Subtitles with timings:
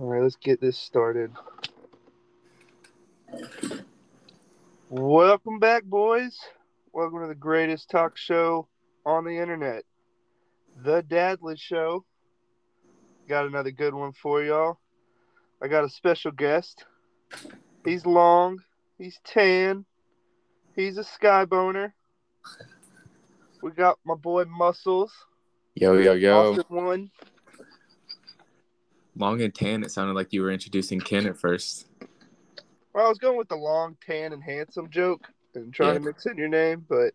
[0.00, 1.32] All right, let's get this started.
[4.90, 6.38] Welcome back, boys.
[6.92, 8.68] Welcome to the greatest talk show
[9.04, 9.82] on the internet,
[10.84, 12.04] The Dadley Show.
[13.28, 14.78] Got another good one for y'all.
[15.60, 16.84] I got a special guest.
[17.84, 18.60] He's long,
[18.98, 19.84] he's tan,
[20.76, 21.92] he's a sky boner.
[23.64, 25.12] We got my boy Muscles.
[25.74, 26.52] Yo, yo, yo.
[26.52, 27.10] Austin one.
[29.18, 31.86] Long and tan, it sounded like you were introducing Ken at first.
[32.94, 35.98] Well, I was going with the long, tan, and handsome joke and trying Yeah.
[35.98, 37.14] to mix in your name, but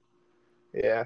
[0.74, 1.06] yeah,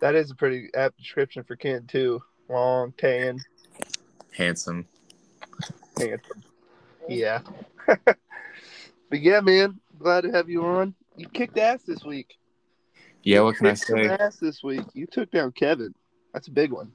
[0.00, 2.20] that is a pretty apt description for Ken too.
[2.48, 3.38] Long, tan,
[4.32, 4.86] Handsome.
[5.96, 6.42] handsome.
[7.08, 7.40] Yeah.
[7.86, 8.16] but
[9.12, 10.94] yeah, man, glad to have you on.
[11.16, 12.34] You kicked ass this week.
[13.22, 14.08] Yeah, what can I Kicked say?
[14.08, 14.82] Ass this week.
[14.94, 15.94] You took down Kevin.
[16.32, 16.90] That's a big one.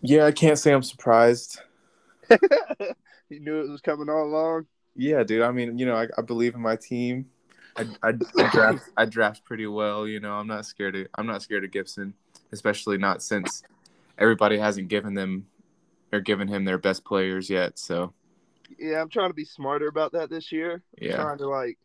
[0.00, 1.60] Yeah, I can't say I'm surprised.
[2.30, 4.66] you knew it was coming all along.
[4.94, 5.42] Yeah, dude.
[5.42, 7.26] I mean, you know, I, I believe in my team.
[7.76, 10.06] I, I, I draft I draft pretty well.
[10.06, 12.14] You know, I'm not scared of I'm not scared of Gibson,
[12.52, 13.62] especially not since
[14.18, 15.46] everybody hasn't given them
[16.12, 17.78] or given him their best players yet.
[17.78, 18.12] So
[18.78, 20.82] Yeah, I'm trying to be smarter about that this year.
[21.00, 21.78] yeah, trying to like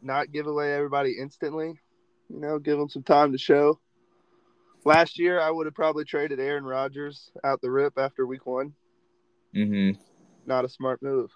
[0.00, 1.78] not give away everybody instantly.
[2.30, 3.78] You know, give them some time to show.
[4.84, 8.74] Last year, I would have probably traded Aaron Rodgers out the rip after week one.
[9.54, 10.00] Mm-hmm.
[10.46, 11.30] Not a smart move.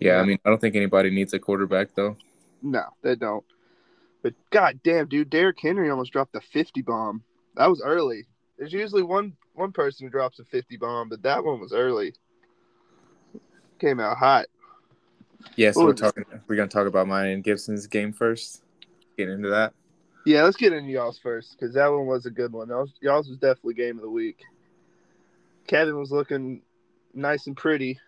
[0.00, 0.16] yeah.
[0.20, 2.16] I mean, I don't think anybody needs a quarterback though.
[2.62, 3.44] No, they don't.
[4.22, 7.22] But god damn, dude, Derrick Henry almost dropped a 50 bomb.
[7.56, 8.26] That was early.
[8.58, 12.14] There's usually one one person who drops a 50 bomb, but that one was early.
[13.78, 14.46] Came out hot.
[15.56, 16.24] Yeah, so we're talking.
[16.48, 18.62] We're gonna talk about mine and Gibson's game first.
[19.18, 19.74] Get into that.
[20.24, 22.68] Yeah, let's get into y'all's first because that one was a good one.
[22.68, 24.42] Y'all's, y'all's was definitely game of the week.
[25.66, 26.62] Kevin was looking
[27.12, 27.98] nice and pretty.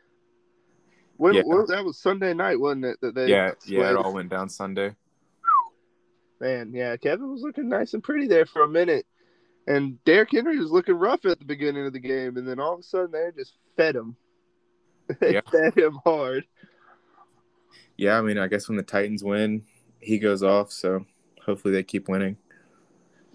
[1.18, 1.42] When, Yeah.
[1.68, 2.98] that was Sunday night, wasn't it?
[3.00, 3.90] That they Yeah, yeah.
[3.90, 4.94] It all went down Sunday.
[6.40, 9.06] Man, yeah, Kevin was looking nice and pretty there for a minute,
[9.66, 12.74] and Derrick Henry was looking rough at the beginning of the game, and then all
[12.74, 14.16] of a sudden they just fed him.
[15.20, 15.40] they Yeah.
[15.50, 16.44] fed him hard.
[17.96, 19.62] Yeah, I mean, I guess when the Titans win,
[19.98, 20.70] he goes off.
[20.70, 21.06] So
[21.46, 22.36] hopefully they keep winning.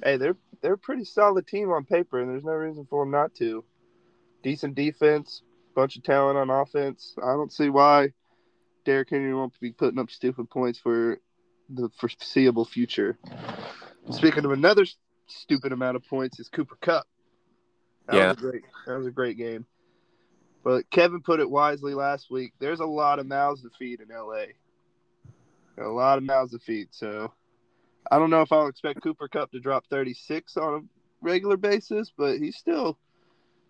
[0.04, 3.12] Hey, they're they're a pretty solid team on paper, and there's no reason for them
[3.12, 3.64] not to.
[4.44, 5.42] Decent defense,
[5.76, 7.16] bunch of talent on offense.
[7.22, 8.14] I don't see why
[8.86, 11.20] Derrick Henry won't be putting up stupid points for
[11.70, 13.18] the foreseeable future.
[14.12, 14.86] Speaking of another
[15.28, 17.08] stupid amount of points, is Cooper Kupp.
[18.08, 18.30] That Yeah.
[18.30, 18.64] was great.
[18.86, 19.66] That was a great game.
[20.64, 22.54] But Kevin put it wisely last week.
[22.60, 24.46] There's a lot of mouths to feed in LA.
[25.78, 26.90] A lot of mouths to feed.
[26.92, 27.32] So
[28.10, 30.80] I don't know if I'll expect Cooper Kupp to drop 36 on a
[31.22, 32.98] regular basis, but he's still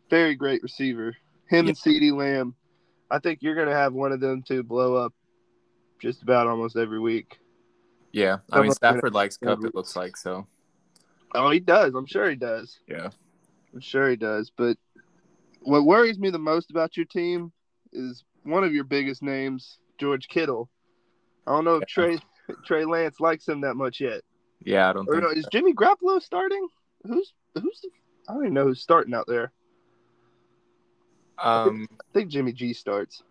[0.09, 1.15] very great receiver.
[1.47, 2.55] Him and CeeDee Lamb.
[3.09, 5.13] I think you're going to have one of them to blow up
[5.99, 7.39] just about almost every week.
[8.13, 9.63] Yeah, I mean Stafford likes Kupp.
[9.63, 10.47] It looks like so.
[11.33, 11.93] Oh, he does.
[11.93, 12.79] I'm sure he does.
[12.87, 13.09] Yeah,
[13.73, 14.51] I'm sure he does.
[14.55, 14.77] But
[15.61, 17.51] what worries me the most about your team
[17.93, 20.69] is one of your biggest names, George Kittle.
[21.47, 21.85] I don't know if Yeah.
[21.87, 22.19] Trey
[22.65, 24.21] Trey Lance likes him that much yet.
[24.63, 24.89] yeah.
[24.89, 25.23] I don't Or think.
[25.23, 26.67] no, is Jimmy Garoppolo starting?
[27.05, 27.89] Who's who's the?
[28.29, 29.51] I don't even know who's starting out there.
[31.37, 31.87] Um.
[31.99, 33.23] I think Jimmy G starts.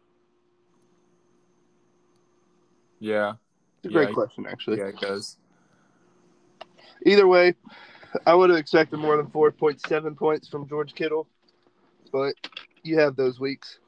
[2.98, 3.34] Yeah.
[3.82, 4.78] It's a Yeah, great he- question, actually.
[4.78, 5.36] Yeah, it does.
[7.06, 7.54] Either way,
[8.26, 11.26] I would have expected more than four point seven points from George Kittle,
[12.12, 12.34] but
[12.82, 13.78] you have those weeks.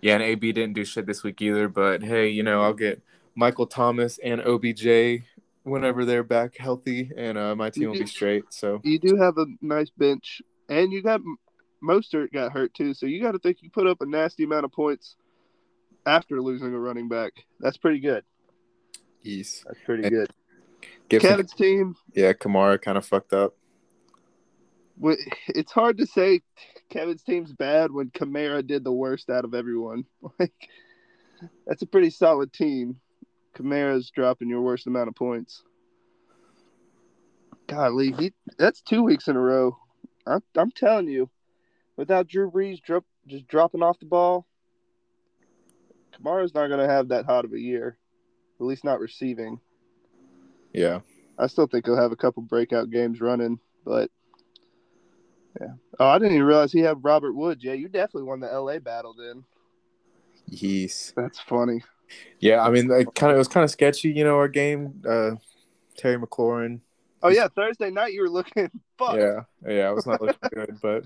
[0.00, 1.68] Yeah, and AB didn't do shit this week either.
[1.68, 3.02] But hey, you know I'll get
[3.34, 5.22] Michael Thomas and OBJ
[5.62, 8.44] whenever they're back healthy, and uh, my team will be straight.
[8.50, 11.20] So You do have a nice bench, and you got
[11.82, 14.64] Mostert got hurt too, so you got to think you put up a nasty amount
[14.64, 15.16] of points
[16.06, 17.32] after losing a running back.
[17.60, 18.24] That's pretty good.
[19.22, 19.64] East.
[19.66, 20.30] That's pretty And- good.
[21.20, 23.54] Kevin's team, yeah, Kamara kind of fucked up.
[25.48, 26.40] it's hard to say
[26.88, 30.04] Kevin's team's bad when Kamara did the worst out of everyone.
[30.38, 30.52] Like,
[31.66, 33.00] that's a pretty solid team.
[33.56, 35.62] Kamara's dropping your worst amount of points.
[37.66, 39.76] Golly, he, that's two weeks in a row.
[40.26, 41.30] I'm, I'm telling you,
[41.96, 44.46] without Drew Brees drop, just dropping off the ball,
[46.12, 47.96] Kamara's not going to have that hot of a year.
[48.58, 49.60] At least not receiving.
[50.72, 51.00] Yeah,
[51.38, 54.10] I still think he'll have a couple breakout games running, but
[55.60, 55.74] yeah.
[55.98, 57.64] Oh, I didn't even realize he had Robert Woods.
[57.64, 59.44] Yeah, you definitely won the LA battle then.
[60.50, 61.82] he's That's funny.
[62.38, 62.62] Yeah.
[62.62, 64.36] I mean, like, kind of it was kind of sketchy, you know.
[64.36, 65.32] Our game, uh,
[65.96, 66.80] Terry McLaurin.
[67.22, 69.16] Oh yeah, Thursday night you were looking fuck.
[69.16, 71.04] Yeah, yeah, I was not looking good, but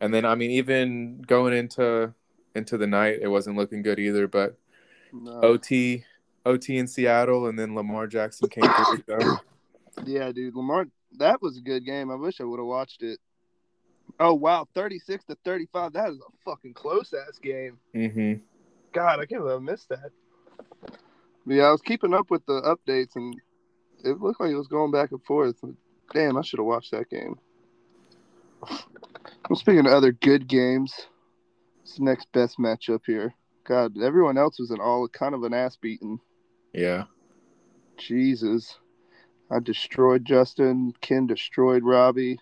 [0.00, 2.12] And then I mean, even going into
[2.54, 4.28] into the night, it wasn't looking good either.
[4.28, 4.58] But
[5.12, 5.40] No.
[5.40, 6.04] OT
[6.44, 9.38] OT in Seattle, and then Lamar Jackson came through.
[9.98, 10.04] So.
[10.06, 10.86] Yeah, dude, Lamar.
[11.18, 12.10] That was a good game.
[12.10, 13.18] I wish I would have watched it.
[14.20, 15.92] Oh wow, thirty six to thirty five.
[15.94, 17.78] That is a fucking close ass game.
[17.94, 18.34] hmm
[18.92, 20.10] God, I can't believe I missed that.
[21.46, 23.34] Yeah, I was keeping up with the updates, and
[24.04, 25.56] it looked like it was going back and forth.
[26.12, 27.38] Damn, I should have watched that game.
[29.48, 30.94] I'm speaking of other good games,
[31.82, 33.34] it's the next best matchup here.
[33.64, 36.20] God, everyone else was in all kind of an ass beating.
[36.72, 37.04] Yeah.
[37.96, 38.78] Jesus.
[39.50, 40.92] I destroyed Justin.
[41.00, 42.38] Ken destroyed Robbie.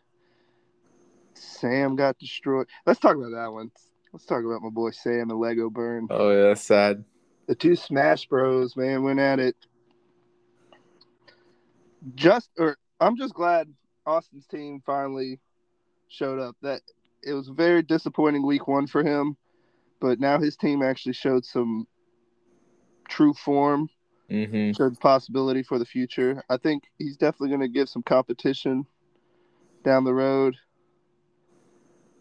[1.34, 2.66] Sam got destroyed.
[2.86, 3.70] Let's talk about that one.
[4.16, 6.06] Let's talk about my boy Sam and Lego Burn.
[6.08, 7.04] Oh yeah, that's sad.
[7.48, 9.54] The two Smash Bros, man, went at it.
[12.14, 13.68] Just or I'm just glad
[14.06, 15.38] Austin's team finally
[16.08, 16.56] showed up.
[16.62, 16.80] That
[17.22, 19.36] it was a very disappointing week one for him,
[20.00, 21.86] but now his team actually showed some
[23.10, 23.90] true form
[24.30, 26.42] hmm showed possibility for the future.
[26.48, 28.86] I think he's definitely going to give some competition
[29.84, 30.56] down the road.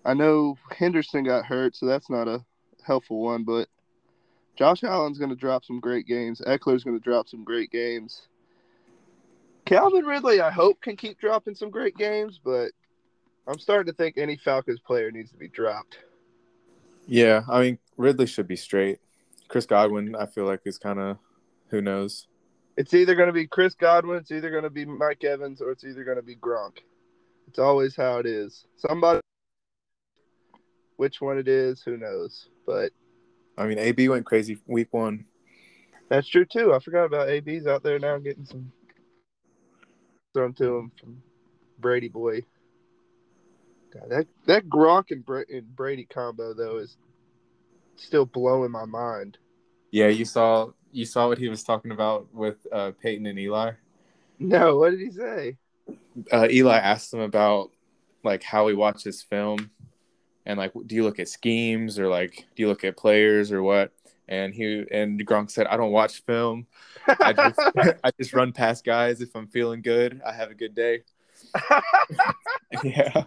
[0.06, 2.46] I know Henderson got hurt, so that's not a
[2.86, 3.68] helpful one, but
[4.56, 6.42] Josh Allen's going to drop some great games.
[6.42, 8.28] Ekeler's going to drop some great games.
[9.66, 12.72] Calvin Ridley, I hope, can keep dropping some great games, but
[13.48, 15.98] I'm starting to think any Falcons player needs to be dropped.
[17.08, 19.00] Yeah, I mean Ridley should be straight.
[19.48, 21.18] Chris Godwin, I feel like is kind of
[21.70, 22.28] who knows.
[22.78, 25.72] It's either going to be Chris Godwin, it's either going to be Mike Evans, or
[25.72, 26.80] it's either going to be Gronk.
[27.48, 28.66] It's always how it is.
[28.76, 29.22] Somebody,
[30.98, 32.50] which one it is, who knows?
[32.66, 32.92] But
[33.58, 35.26] I mean, AB went crazy week one.
[36.10, 36.74] that's true too.
[36.74, 38.72] I forgot about AB's out there now getting some
[40.34, 41.22] thrown to him from
[41.80, 42.42] Brady boy.
[43.94, 46.98] God, that that Gronk and, Bra- and Brady combo though is
[47.96, 49.38] still blowing my mind.
[49.92, 53.72] Yeah, you saw you saw what he was talking about with uh, Peyton and Eli.
[54.40, 55.58] No, what did he say?
[56.32, 57.72] Uh, Eli asked him about
[58.24, 59.72] like how he watches film,
[60.46, 63.64] and like, do you look at schemes or like do you look at players or
[63.64, 63.92] what?
[64.28, 66.68] And he and Gronk said, I don't watch film.
[67.08, 67.60] I just
[68.04, 70.22] I just run past guys if I'm feeling good.
[70.26, 71.04] I have a good day.
[72.84, 73.24] yeah,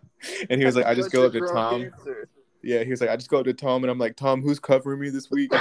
[0.50, 1.82] and he was like, I just Such go up to Tom.
[1.82, 2.28] answer.
[2.62, 4.58] Yeah, he was like, I just go up to Tom and I'm like, Tom, who's
[4.58, 5.52] covering me this week?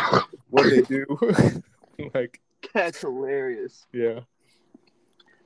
[0.50, 1.06] What do they do?
[2.14, 2.42] like,
[2.74, 3.86] That's hilarious.
[3.94, 4.22] yeah,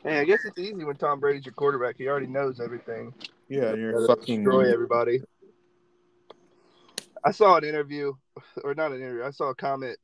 [0.04, 1.98] Hey, I guess it's easy when Tom Brady's your quarterback.
[1.98, 3.14] He already knows everything.
[3.50, 5.22] yeah, you're fucking destroy everybody.
[7.24, 8.14] I saw an interview,
[8.64, 9.24] or not an interview.
[9.24, 9.98] I saw a comment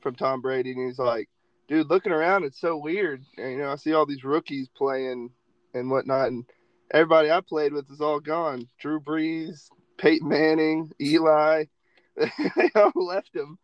[0.00, 1.28] from Tom Brady, and he's like,
[1.68, 3.24] "Dude, looking around, it's so weird.
[3.36, 5.30] And, you know, I see all these rookies playing
[5.74, 6.44] and whatnot, and
[6.92, 8.68] everybody I played with is all gone.
[8.80, 9.68] Drew Brees,
[9.98, 11.64] Peyton Manning, Eli,
[12.16, 13.58] they all left him.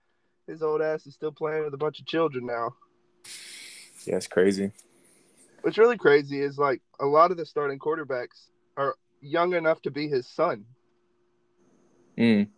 [0.47, 2.75] His old ass is still playing with a bunch of children now."
[4.06, 4.73] Yeah, it's crazy.
[5.62, 9.91] What's really crazy is like a lot of the starting quarterbacks are young enough to
[9.91, 10.64] be his son.
[12.17, 12.49] Mm.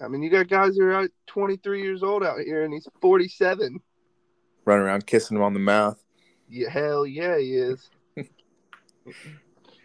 [0.00, 2.86] I mean, you got guys who are out 23 years old out here, and he's
[3.00, 3.80] 47.
[4.64, 6.02] Running around kissing him on the mouth.
[6.48, 7.90] Yeah, hell yeah, he is.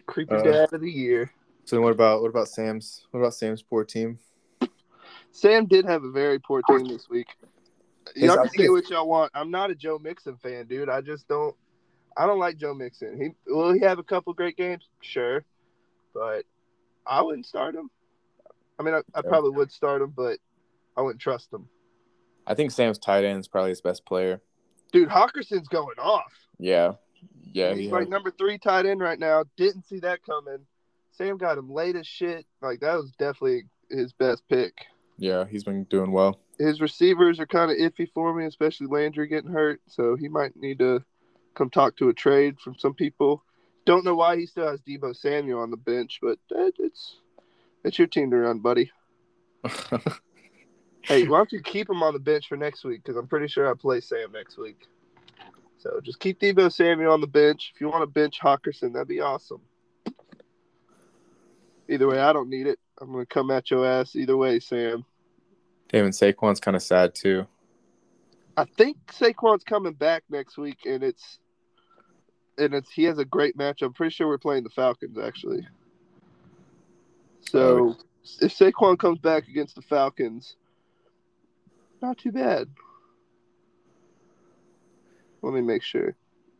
[0.06, 1.30] Creepy Uh, dad of the year.
[1.64, 4.18] So what about what about Sam's what about Sam's poor team?
[5.30, 7.28] Sam did have a very poor team this week.
[8.14, 9.30] Y'all can say what y'all want.
[9.34, 10.88] I'm not a Joe Mixon fan, dude.
[10.88, 11.54] I just don't.
[12.16, 13.18] I don't like Joe Mixon.
[13.20, 15.44] He will he have a couple great games, sure,
[16.12, 16.44] but
[17.06, 17.90] I wouldn't start him.
[18.82, 20.38] I mean, I, I probably would start him, but
[20.96, 21.68] I wouldn't trust him.
[22.46, 24.40] I think Sam's tight end is probably his best player.
[24.92, 26.32] Dude, Hockenson's going off.
[26.58, 26.94] Yeah,
[27.52, 29.44] yeah, He's he like number three tight end right now.
[29.56, 30.58] Didn't see that coming.
[31.12, 32.44] Sam got him late as shit.
[32.60, 34.86] Like that was definitely his best pick.
[35.18, 36.40] yeah, he's been doing well.
[36.58, 39.80] His receivers are kind of iffy for me, especially Landry getting hurt.
[39.86, 41.04] So he might need to
[41.54, 43.44] come talk to a trade from some people.
[43.84, 47.16] Don't know why he still has Debo Samuel on the bench, but it's
[47.84, 48.90] it's your team to run, buddy.
[51.04, 53.02] Hey, why don't you keep him on the bench for next week?
[53.02, 54.86] Because I'm pretty sure I play Sam next week.
[55.78, 57.72] So just keep Debo Samuel on the bench.
[57.74, 59.60] If you want to bench Hockenson, that'd be awesome.
[61.88, 62.78] Either way, I don't need it.
[63.00, 65.04] I'm gonna come at your ass either way, Sam.
[65.88, 67.46] Damn, and Saquon's kind of sad too.
[68.56, 71.40] I think Saquon's coming back next week, and it's
[72.58, 73.82] and it's he has a great match.
[73.82, 75.66] I'm pretty sure we're playing the Falcons actually.
[77.42, 77.96] So
[78.40, 80.56] if Saquon comes back against the Falcons,
[82.00, 82.68] not too bad.
[85.42, 86.14] Let me make sure.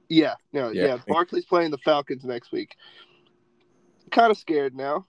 [0.08, 0.86] Yeah, no, Yeah.
[0.86, 0.98] yeah.
[1.06, 2.76] Barkley's playing the Falcons next week.
[4.10, 5.06] Kind of scared now.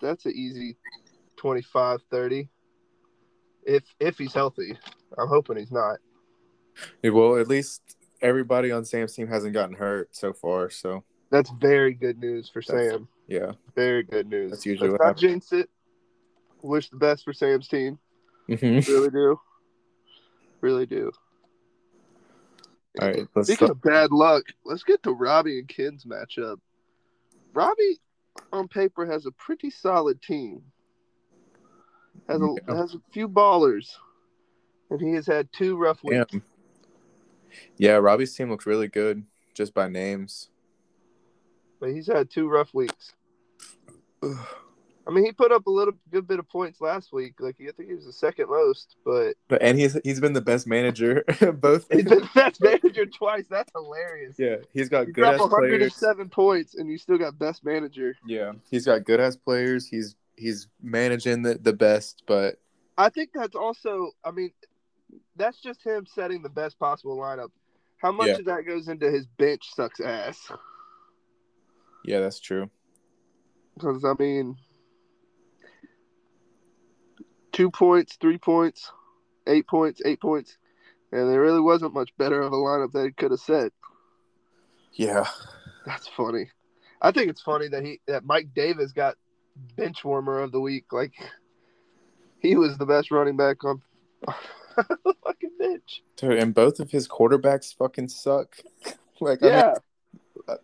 [0.00, 0.76] That's an easy
[1.36, 2.48] 25, 30.
[3.64, 4.78] If if he's healthy,
[5.18, 5.98] I'm hoping he's not.
[7.02, 10.70] Yeah, well, at least everybody on Sam's team hasn't gotten hurt so far.
[10.70, 13.08] So That's very good news for That's- Sam.
[13.26, 14.50] yeah, Very good news.
[14.50, 15.48] That's usually Let's what not happens.
[15.48, 15.70] jinx it.
[16.62, 17.98] Wish the best for Sam's team.
[18.48, 18.86] Mhm.
[18.88, 19.40] Really do.
[20.60, 21.12] Really do.
[23.00, 23.28] all right.
[23.34, 26.58] Let's Speaking of bad luck, let's get to Robbie and Ken's matchup.
[27.52, 28.00] Robbie,
[28.52, 30.62] on paper, has a pretty solid team.
[32.28, 32.74] Has a Yeah.
[32.76, 33.94] has a few ballers,
[34.90, 36.34] and he has had two rough weeks.
[37.76, 40.48] yeah, Robbie's team looks really good just by names.
[41.80, 43.12] But he's had two rough weeks.
[44.22, 47.34] I mean, he put up a little good bit of points last week.
[47.40, 50.40] Like I think he was the second most, but But and he's he's been the
[50.42, 51.86] best manager both.
[51.90, 53.44] he's been the best manager twice.
[53.48, 54.36] That's hilarious.
[54.38, 55.50] yeah, he's got You good ass players.
[55.52, 58.16] 107 points, and you still got best manager.
[58.26, 59.86] Yeah, he's got good ass players.
[59.86, 62.56] He's he's managing the, the best, but
[62.98, 64.10] I think that's also.
[64.24, 64.50] I mean,
[65.36, 67.48] that's just him setting the best possible lineup.
[67.96, 68.34] How much Yeah.
[68.34, 70.52] of that goes into his bench sucks ass?
[72.08, 72.70] Yeah, that's true.
[73.74, 74.56] Because I mean,
[77.52, 78.90] two points, three points,
[79.46, 80.56] eight points, eight points,
[81.12, 83.72] and there really wasn't much better of a lineup that he could have set.
[84.94, 85.26] Yeah,
[85.86, 86.50] That's funny.
[87.00, 89.16] I think it's funny that he that Mike Davis got
[89.76, 90.86] bench warmer of the week.
[90.92, 91.12] Like
[92.40, 93.82] he was the best running back on
[94.78, 96.02] the fucking bench.
[96.16, 98.56] dude, and both of his quarterbacks fucking suck.
[99.20, 99.74] like, I Yeah,
[100.48, 100.56] mean,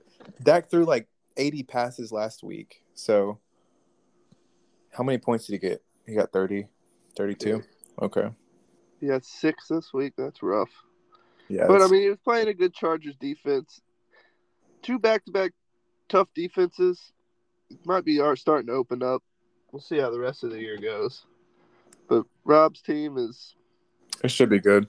[0.42, 2.82] Dak threw like eighty passes last week.
[2.94, 3.38] So,
[4.92, 5.82] how many points did he get?
[6.06, 6.66] He got 30,
[7.16, 7.62] 32?
[8.02, 8.28] Okay.
[9.00, 10.12] he had six this week.
[10.18, 10.68] That's rough.
[11.48, 13.80] Yeah, But I mean, he was playing a good Chargers defense.
[14.82, 15.52] Two back-to-back
[16.08, 17.12] tough defenses
[17.86, 19.22] might be are starting to open up.
[19.72, 21.24] We'll see how the rest of the year goes.
[22.08, 23.54] But Rob's team is
[24.22, 24.86] it should be good.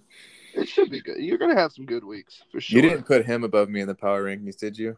[0.54, 1.18] it should be good.
[1.20, 2.75] You're gonna have some good weeks for sure.
[2.75, 4.98] You didn't put him above me in the power rankings, did you?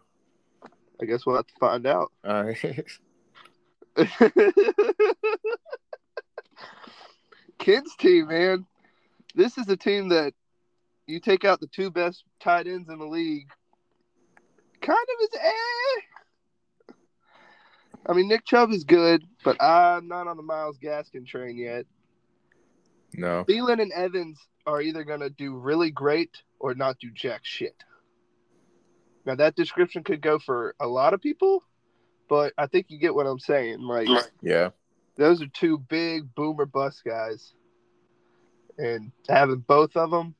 [1.01, 2.11] I guess we'll have to find out.
[2.25, 2.85] All right.
[7.59, 8.65] Kids team, man.
[9.35, 10.33] This is a team that
[11.07, 13.49] you take out the two best tight ends in the league.
[14.81, 16.01] Kind of is eh.
[18.09, 21.85] I mean, Nick Chubb is good, but I'm not on the Myles Gaskin train yet.
[23.13, 23.43] no.
[23.45, 27.83] Thielen and Evans are either going to do really great or not do jack shit.
[29.27, 31.61] Now, that description could go for a lot of people,
[32.29, 33.81] but I think you get what I'm saying.
[33.81, 34.07] Like,
[34.41, 34.69] Yeah.
[35.17, 37.53] those are two big boomer bust guys,
[38.77, 40.33] and having both of them,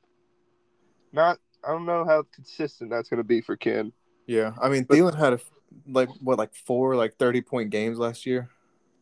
[1.12, 3.92] not I don't know how consistent that's going to be for Ken.
[4.26, 4.54] Yeah.
[4.62, 5.40] I mean, Thielen had a
[5.86, 8.48] like what like four like thirty point games last year.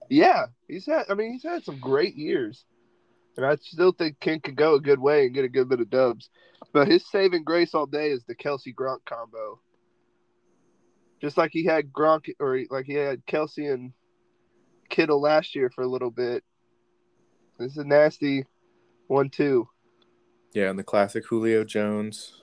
[0.08, 1.04] Yeah, he's had.
[1.08, 2.64] I mean, he's had some great years,
[3.36, 5.80] and I still think Ken could go a good way and get a good bit
[5.80, 6.28] of dubs.
[6.72, 9.60] But his saving grace all day is the Kelce Gronk combo.
[11.20, 13.92] Just like he had Gronk, or like he had Kelce and
[14.90, 16.44] Kittle last year for a little bit.
[17.58, 18.44] This is a nasty
[19.06, 19.68] one-two.
[20.52, 22.42] Yeah, and the classic Julio Jones.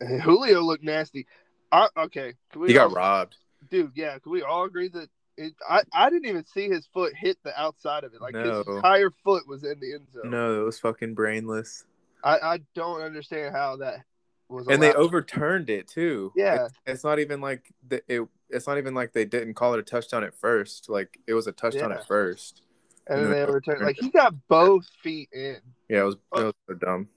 [0.00, 1.26] And Julio looked nasty.
[1.72, 2.34] I, okay,
[2.66, 3.36] He got all- robbed.
[3.70, 3.92] dude.
[3.94, 7.38] Yeah, can we all agree that it, I I didn't even see his foot hit
[7.44, 8.20] the outside of it.
[8.20, 8.58] Like No.
[8.58, 10.30] his entire foot was in the end zone.
[10.30, 11.84] No, it was fucking brainless.
[12.24, 14.00] I, I don't understand how that
[14.48, 14.66] was.
[14.68, 16.32] And they overturned it too.
[16.36, 16.66] Yeah.
[16.66, 18.26] It's, it's not even like the, it.
[18.48, 20.88] It's not even like they didn't call it a touchdown at first.
[20.88, 21.96] Like it was a touchdown Yeah.
[21.96, 22.62] at first.
[23.08, 23.82] and then and they then overturned.
[23.82, 25.56] overturned Like he got both feet in.
[25.88, 26.14] Yeah, it was.
[26.36, 27.08] It was so dumb.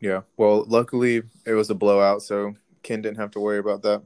[0.00, 0.22] Yeah.
[0.36, 4.02] Well, luckily it was a blowout, so Ken didn't have to worry about that.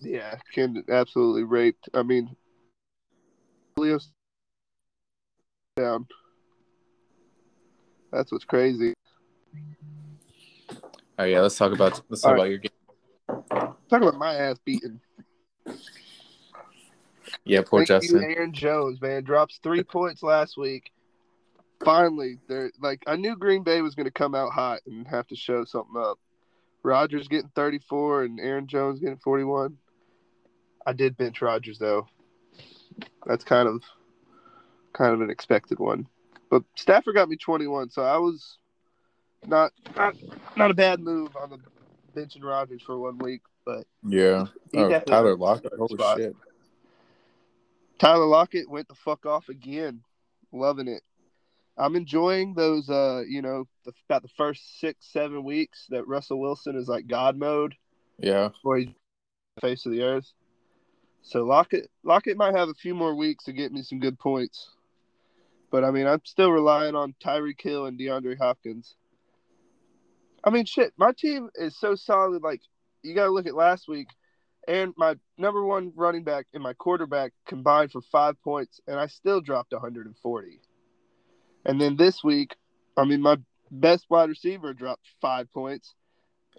[0.00, 1.88] Yeah, Ken absolutely raped.
[1.94, 2.36] I mean,
[3.76, 4.10] Julio's
[5.76, 6.06] down.
[8.12, 8.94] That's what's crazy.
[11.18, 12.70] Oh yeah, let's talk about let's talk All about your game.
[13.28, 15.00] Talk about my ass beating.
[17.44, 18.22] Yeah, poor Thank Justin.
[18.22, 20.90] you, Aaron Jones, man, drops three points last week.
[21.84, 25.26] Finally, they're like I knew Green Bay was going to come out hot and have
[25.28, 26.18] to show something up.
[26.82, 29.76] Rodgers getting 34 and Aaron Jones getting 41.
[30.86, 32.06] I did bench Rodgers though.
[33.26, 33.82] That's kind of
[34.92, 36.06] kind of an expected one.
[36.50, 38.58] But Stafford got me 21, so I was
[39.46, 40.14] not not,
[40.56, 41.58] not a bad move on the
[42.20, 44.46] benching Rodgers for one week, but Yeah.
[44.74, 45.72] Oh, Tyler Lockett.
[45.76, 46.18] Holy spot.
[46.18, 46.34] shit.
[47.98, 50.02] Tyler Lockett went the fuck off again.
[50.52, 51.02] Loving it.
[51.78, 52.88] I'm enjoying those.
[52.88, 57.06] Uh, you know, the, about the first six, seven weeks that Russell Wilson is like
[57.06, 57.74] God mode,
[58.18, 58.50] Yeah.
[58.76, 58.88] he's
[59.56, 60.30] the face of the earth.
[61.22, 64.70] So Lockett Lockett might have a few more weeks to get me some good points.
[65.70, 68.94] But I mean, I'm still relying on Tyreek Hill and DeAndre Hopkins.
[70.46, 72.42] I mean, shit, my team is so solid.
[72.42, 72.60] Like,
[73.02, 74.08] you got to look at last week,
[74.68, 79.08] and my number one running back and my quarterback combined for five points, and I
[79.08, 80.60] still dropped 140.
[81.64, 82.54] And then this week,
[82.96, 83.38] I mean, my
[83.72, 85.94] best wide receiver dropped five points,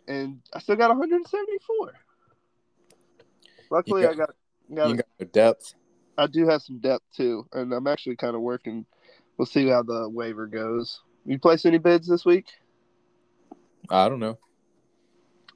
[0.05, 1.93] and I still got 174.
[3.71, 4.29] Luckily, got- I got,
[4.75, 5.75] got You got the depth.
[6.17, 8.85] I do have some depth too, and I'm actually kind of working.
[9.37, 10.99] We'll see how the waiver goes.
[11.25, 12.47] You place any bids this week?
[13.89, 14.37] I don't know.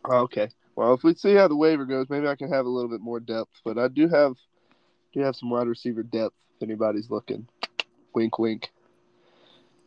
[0.05, 0.49] Oh, okay.
[0.75, 3.01] Well, if we see how the waiver goes, maybe I can have a little bit
[3.01, 3.61] more depth.
[3.63, 4.35] But I do have
[5.13, 7.47] do have some wide receiver depth if anybody's looking.
[8.13, 8.71] Wink, wink.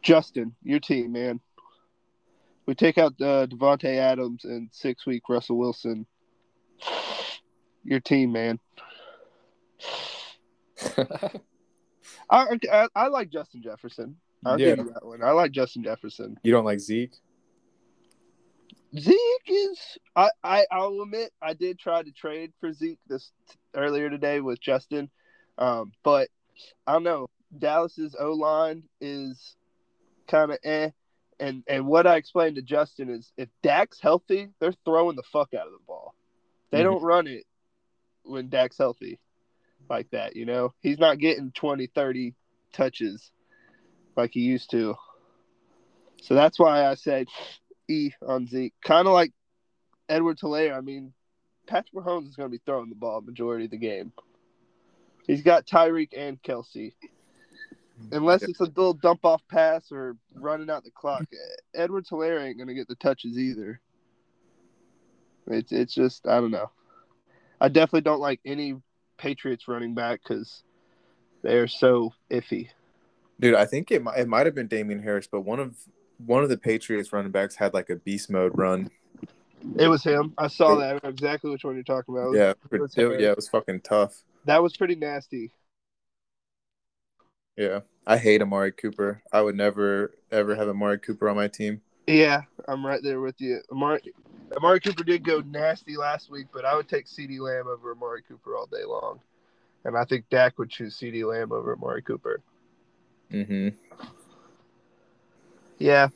[0.02, 1.40] Justin, your team, man.
[2.66, 6.06] We take out uh, Davante Adams and six week Russell Wilson.
[7.84, 8.58] Your team, man.
[12.30, 14.16] I, I I like Justin Jefferson.
[14.44, 14.74] I'll yeah.
[14.74, 15.22] give you that one.
[15.22, 16.38] I like Justin Jefferson.
[16.42, 17.14] You don't like Zeke?
[18.96, 19.16] Zeke
[19.48, 19.78] is
[20.14, 23.32] I, I I'll admit I did try to trade for Zeke this
[23.74, 25.10] earlier today with Justin.
[25.58, 26.28] Um, but
[26.86, 27.28] I don't know.
[27.56, 29.56] Dallas's O line is
[30.28, 30.90] kind of eh.
[31.40, 35.54] And and what I explained to Justin is if Dak's healthy, they're throwing the fuck
[35.54, 36.14] out of the ball.
[36.70, 36.84] They Mhm.
[36.84, 37.44] don't run it
[38.22, 39.18] when Dak's healthy
[39.88, 40.72] like that, you know?
[40.80, 42.34] He's not getting 20, 30
[42.72, 43.30] touches
[44.16, 44.96] like he used to.
[46.22, 47.28] So that's why I said
[47.88, 48.74] E on Zeke.
[48.82, 49.32] Kind of like
[50.08, 50.76] Edward Helaire.
[50.76, 51.12] I mean,
[51.66, 54.12] Patrick Mahomes is going to be throwing the ball majority of the game.
[55.26, 56.92] He's got Tyreek and Kelce.
[58.10, 61.24] Unless it's a little dump off pass or running out the clock,
[61.74, 63.80] Edward Helaire ain't going to get the touches either.
[65.46, 66.70] It's it's just I don't know.
[67.60, 68.76] I definitely don't like any
[69.16, 70.64] Patriots running back because
[71.42, 72.68] they're so iffy.
[73.38, 75.76] Dude, I think it might, it might have been Damien Harris, but one of
[76.18, 78.90] one of the Patriots running backs had like a beast mode run.
[79.78, 80.34] It was him.
[80.36, 80.96] I saw that.
[80.96, 82.26] I know exactly which one you're talking about.
[82.26, 84.22] It was- Yeah, it was it- yeah, it was fucking tough.
[84.44, 85.52] That was pretty nasty.
[87.56, 89.22] Yeah, I hate Amari Cooper.
[89.32, 91.80] I would never ever have Amari Cooper on my team.
[92.06, 93.60] Yeah, I'm right there with you.
[93.70, 94.00] Amari,
[94.56, 98.22] Amari Cooper did go nasty last week, but I would take CeeDee Lamb over Amari
[98.22, 99.20] Cooper all day long.
[99.84, 102.40] And I think Dak would choose CeeDee Lamb over Amari Cooper.
[103.30, 103.68] hmm
[105.78, 106.08] Yeah,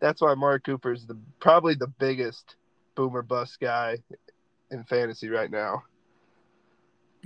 [0.00, 2.56] that's why Mark Cooper is the probably the biggest
[2.94, 3.98] boomer bust guy
[4.70, 5.82] in fantasy right now.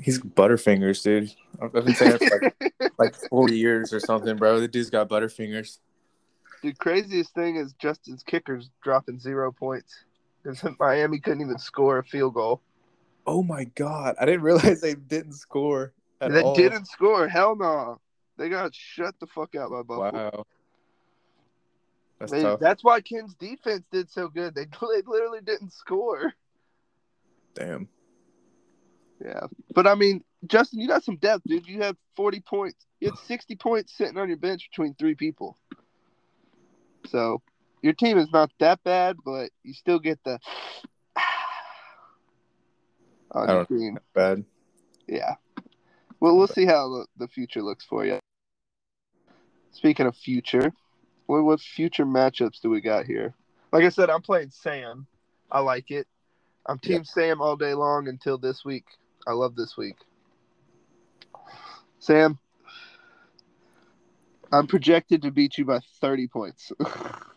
[0.00, 1.34] He's Butterfingers, dude.
[1.60, 4.60] I've been saying it for like, like 40 years or something, bro.
[4.60, 5.78] The dude's got Butterfingers.
[6.62, 10.04] The craziest thing is Justin's kickers dropping zero points
[10.42, 12.60] because Miami couldn't even score a field goal.
[13.26, 16.54] Oh my god, I didn't realize they didn't score at they all.
[16.54, 17.28] didn't score.
[17.28, 18.00] Hell no.
[18.36, 20.12] They got shut the fuck out by Buffalo.
[20.12, 20.46] Wow,
[22.18, 24.54] that's They- that's why Ken's defense did so good.
[24.54, 26.35] They, they literally didn't score.
[27.54, 27.88] Damn.
[29.24, 29.46] Yeah.
[29.74, 31.66] But I mean, Justin, you got some depth, dude.
[31.66, 32.87] You had 40 points.
[33.00, 35.57] You had 60 points sitting on your bench between three people.
[37.07, 37.42] So
[37.83, 40.38] your team is not that bad, but you still get the
[43.33, 43.98] on I your don't- team.
[44.14, 44.44] Bad.
[45.07, 45.35] Yeah.
[46.20, 48.18] Well, we'll see how the, the future looks for you.
[49.70, 50.72] Speaking of future,
[51.28, 53.34] what, what future matchups do we got here?
[53.70, 55.06] Like I said, I'm playing Sam.
[55.50, 56.06] I like it.
[56.66, 58.86] I'm Team Sam all day long until this week.
[59.26, 59.96] I love this week.
[61.98, 62.38] Sam,
[64.50, 66.72] I'm projected to beat you by 30 points.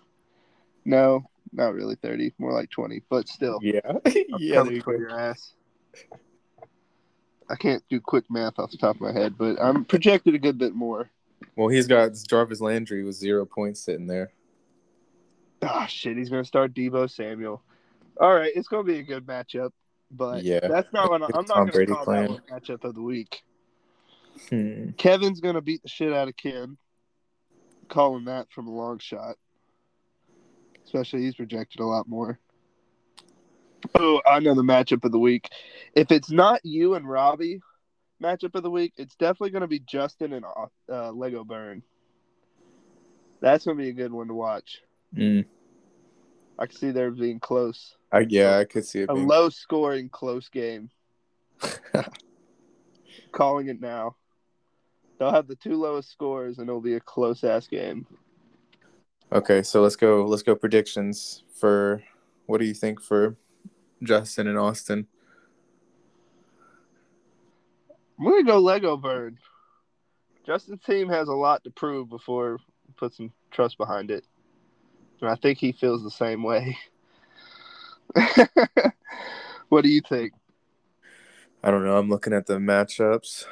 [0.85, 3.59] no, not really 30, more like 20, but still.
[3.61, 3.81] Yeah.
[4.39, 4.55] Yeah.
[4.55, 5.53] Coming for your ass.
[7.49, 10.39] I can't do quick math off the top of my head, but I'm projected a
[10.39, 11.09] good bit more.
[11.55, 14.31] Well, he's got Jarvis Landry with zero points sitting there.
[15.61, 17.61] Ah, shit, he's gonna start Debo Samuel.
[18.19, 19.71] All right, it's gonna be a good matchup,
[20.09, 20.67] but Yeah.
[20.67, 22.23] that's not what I'm, I'm not gonna Brady call plan.
[22.23, 23.43] that one matchup of the week.
[24.49, 24.91] Hmm.
[24.97, 26.77] Kevin's gonna beat the shit out of Ken,
[27.89, 29.35] calling that from a long shot.
[30.85, 32.39] Especially he's projected a lot more.
[33.95, 35.49] Oh, I know the matchup of the week.
[35.95, 37.61] If it's not you and Robbie
[38.21, 40.45] matchup of the week, it's definitely going to be Justin and
[40.89, 41.83] uh, Lego Burn.
[43.41, 44.81] That's going to be a good one to watch.
[45.15, 45.45] Mm.
[46.59, 47.95] I can see there being close.
[48.11, 49.09] I, yeah, I could see it.
[49.09, 49.27] A Being...
[49.27, 50.89] low scoring, close game.
[53.31, 54.15] Calling it now.
[55.17, 58.05] They'll have the two lowest scores, and it'll be a close ass game.
[59.31, 60.25] okay, so let's go.
[60.25, 62.03] Let's go predictions for.
[62.47, 63.37] What do you think for
[64.03, 65.07] Justin and Austin?
[68.21, 69.39] I'm gonna go Lego burn.
[70.45, 72.59] Justin's team has a lot to prove before
[72.95, 74.23] put some trust behind it.
[75.21, 76.77] And I think he feels the same way.
[79.69, 80.33] what do you think?
[81.63, 81.97] I don't know.
[81.97, 83.45] I'm looking at the matchups.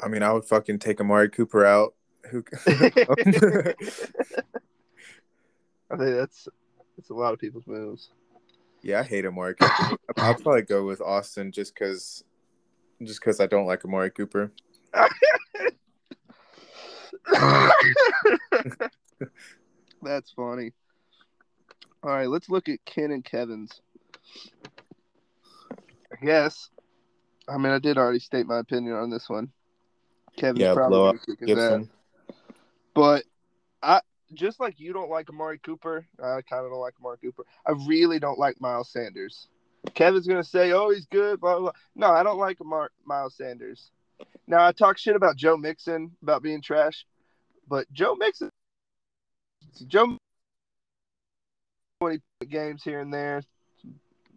[0.00, 1.94] I mean, I would fucking take Amari Cooper out.
[2.30, 2.44] Who?
[5.90, 6.48] I think that's
[6.96, 8.10] that's a lot of people's moves.
[8.82, 9.96] yeah, I hate Amari Cooper.
[10.16, 12.24] I'll probably go with Austin just because,
[13.02, 14.52] just because I don't like Amari Cooper.
[20.02, 20.72] That's funny.
[22.02, 23.80] All right, let's look at Ken and Kevin's.
[26.12, 26.68] I guess.
[27.48, 29.50] I mean, I did already state my opinion on this one.
[30.36, 31.84] Kevin's Yeah, probably blow gonna up kick his ass.
[32.94, 33.24] But
[33.82, 34.00] I
[34.36, 37.44] just like you don't like Amari Cooper, I kind of don't like Amari Cooper.
[37.66, 39.48] I really don't like Miles Sanders.
[39.94, 41.72] Kevin's gonna say, "Oh, he's good." Blah blah.
[41.94, 43.90] No, I don't like Amar- Miles Sanders.
[44.46, 47.04] Now I talk shit about Joe Mixon about being trash,
[47.68, 48.50] but Joe Mixon,
[49.86, 50.16] Joe,
[52.00, 53.42] twenty games here and there,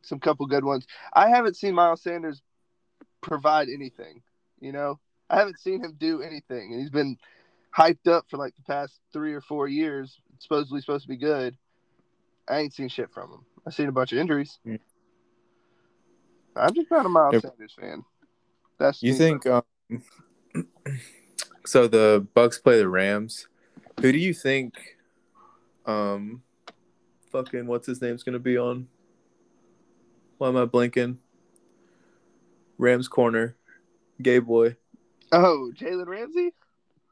[0.01, 0.85] some couple good ones.
[1.13, 2.41] I haven't seen Miles Sanders
[3.21, 4.21] provide anything.
[4.59, 7.17] You know, I haven't seen him do anything, and he's been
[7.77, 11.55] hyped up for like the past three or four years, supposedly supposed to be good.
[12.49, 13.45] I ain't seen shit from him.
[13.65, 14.57] I've seen a bunch of injuries.
[14.65, 14.79] Mm.
[16.55, 17.41] I'm just not a Miles.
[17.41, 18.03] Sanders fan.
[18.79, 19.45] That's You think?
[19.45, 19.63] Um,
[21.65, 23.47] so the Bucks play the Rams.
[24.01, 24.75] Who do you think?
[25.85, 26.41] Um,
[27.31, 28.87] fucking what's his name's gonna be on?
[30.37, 31.19] Why am I blinking?
[32.77, 33.55] Rams corner,
[34.21, 34.75] gay boy.
[35.31, 36.53] Oh, Jalen Ramsey?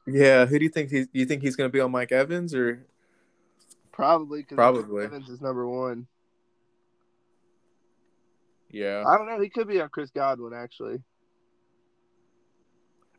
[0.07, 1.07] Yeah, who do you think he's?
[1.13, 2.85] You think he's gonna be on Mike Evans or?
[3.91, 5.05] Probably because Probably.
[5.05, 6.07] Evans is number one.
[8.69, 9.39] Yeah, I don't know.
[9.39, 11.01] He could be on Chris Godwin actually.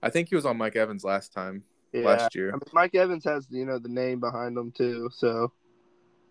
[0.03, 2.03] I think he was on Mike Evans last time, Yeah.
[2.03, 2.51] last year.
[2.51, 5.53] I mean, Mike Evans has you know the name behind him too, so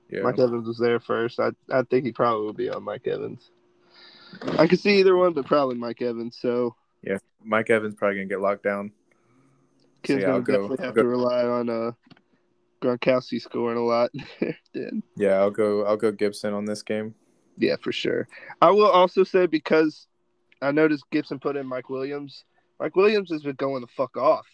[0.09, 1.39] Yeah, Mike Evans was there first.
[1.39, 3.49] I I think he probably would be on Mike Evans.
[4.59, 6.37] I could see either one, but probably Mike Evans.
[6.39, 7.17] So yeah.
[7.43, 8.91] Mike Evans probably gonna get locked down.
[10.05, 11.91] So, Kid's yeah, gonna I'll go- definitely have go- to rely on uh
[12.81, 14.11] Gronkowski scoring a lot.
[14.73, 15.85] then Yeah, I'll go.
[15.85, 17.15] I'll go Gibson on this game.
[17.57, 18.27] yeah, for sure.
[18.61, 20.07] I will also say because
[20.61, 22.43] I noticed Gibson put in Mike Williams.
[22.79, 24.45] Mike Williams has been going the fuck off.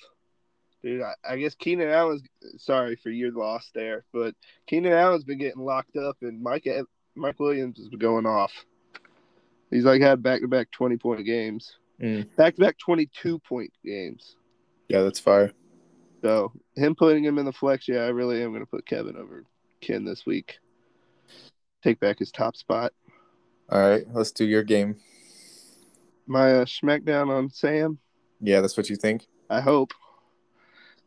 [0.83, 2.23] Dude, I, I guess Keenan Allen's
[2.57, 4.33] sorry for your loss there, but
[4.67, 6.67] Keenan Allen's been getting locked up, and Mike
[7.15, 8.51] Mike Williams has been going off.
[9.69, 11.77] He's like had back to back twenty point games,
[12.35, 14.35] back to back twenty two point games.
[14.91, 15.54] Yeah, that's fire.
[16.21, 19.15] So him putting him in the flex, yeah, I really am going to put Kevin
[19.15, 19.45] over
[19.80, 20.60] Ken this week.
[21.82, 22.91] Take back his top spot.
[23.69, 24.97] All right, let's do your game.
[26.27, 27.99] My uh, smackdown on Sam.
[28.41, 29.25] Yeah, that's what you think.
[29.49, 29.93] I hope.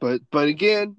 [0.01, 0.97] But but again,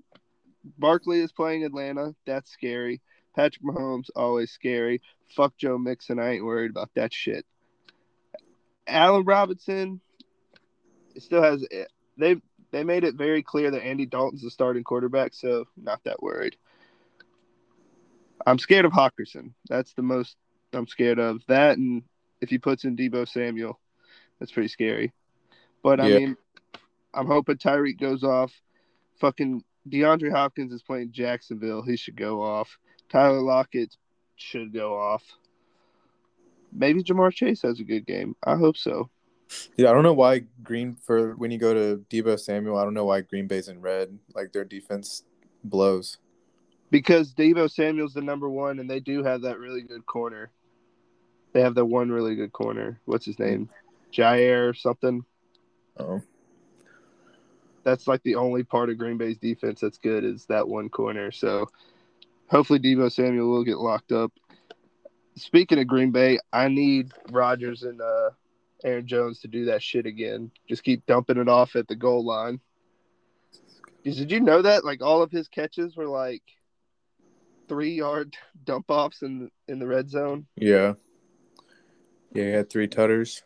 [0.78, 2.14] Barkley is playing Atlanta.
[2.28, 3.02] That's scary.
[3.36, 5.02] Patrick Mahomes always scary.
[5.36, 6.20] Fuck Joe Mixon.
[6.20, 7.48] I ain't worried about that shit.
[8.86, 10.02] Allen Robinson
[11.18, 11.66] still has
[12.18, 12.36] they
[12.72, 16.58] they made it very clear that Andy Dalton's the starting quarterback, so not that worried.
[18.46, 19.54] I'm scared of Hockenson.
[19.70, 20.38] That's the most
[20.74, 21.42] I'm scared of.
[21.48, 22.04] That and
[22.42, 23.80] if he puts in Debo Samuel,
[24.40, 25.14] that's pretty scary.
[25.82, 26.18] But I Yeah.
[26.20, 26.38] mean,
[27.14, 28.54] I'm hoping Tyreek goes off.
[29.20, 31.82] Fucking DeAndre Hopkins is playing Jacksonville.
[31.82, 32.78] He should go off.
[33.10, 33.96] Tyler Lockett
[34.36, 35.24] should go off.
[36.74, 38.36] Maybe Ja'Marr Chase has a good game.
[38.44, 39.10] I hope so.
[39.78, 42.78] Yeah, I don't know why Green for when you go to Debo Samuel.
[42.78, 44.18] I don't know why Green Bay's in red.
[44.34, 45.24] Like their defense
[45.64, 46.18] blows.
[46.92, 50.52] Because Debo Samuel's the number one, and they do have that really good corner.
[51.54, 53.00] They have that one really good corner.
[53.06, 53.70] What's his name?
[54.14, 55.24] Jaire or something.
[55.98, 56.22] Oh,
[57.84, 61.32] That's like the only part of Green Bay's defense that's good is that one corner.
[61.32, 61.68] So
[62.50, 64.32] hopefully Debo Samuel will get locked up.
[65.36, 68.30] Speaking of Green Bay, I need Rodgers and uh,
[68.84, 70.52] Aaron Jones to do that shit again.
[70.68, 72.60] Just keep dumping it off at the goal line.
[74.04, 74.86] Did you know that?
[74.86, 76.44] Like all of his catches were like
[77.68, 80.46] three yard dump offs in in the red zone.
[80.56, 80.94] yeah.
[82.34, 83.44] Yeah, he had three tutters.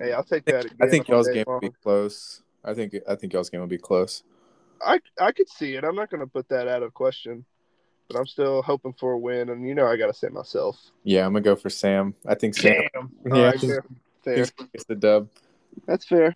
[0.00, 0.64] Hey, I'll take that.
[0.64, 2.42] Again I think y'all's day game will be close.
[2.64, 4.22] I think I think y'all's game will be close.
[4.80, 5.84] I I could see it.
[5.84, 7.44] I'm not going to put that out of question,
[8.08, 9.50] but I'm still hoping for a win.
[9.50, 10.80] And you know, I got to say myself.
[11.04, 12.14] Yeah, I'm gonna go for Sam.
[12.26, 13.10] I think Sam Damn.
[13.26, 13.80] Yeah, All right, just-
[14.24, 14.46] fair.
[14.72, 15.28] gets the dub.
[15.86, 16.34] That's fair.